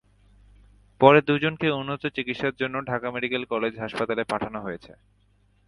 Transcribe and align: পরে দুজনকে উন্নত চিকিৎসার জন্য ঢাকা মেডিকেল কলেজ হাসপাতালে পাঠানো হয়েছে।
পরে 1.01 1.19
দুজনকে 1.21 1.67
উন্নত 1.71 2.03
চিকিৎসার 2.15 2.53
জন্য 2.55 2.75
ঢাকা 2.81 3.07
মেডিকেল 3.11 3.43
কলেজ 3.45 3.73
হাসপাতালে 3.79 4.23
পাঠানো 4.23 4.59
হয়েছে। 4.61 4.91